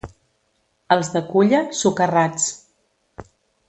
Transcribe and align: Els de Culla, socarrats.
Els 0.95 1.13
de 1.17 1.23
Culla, 1.29 1.61
socarrats. 1.83 2.51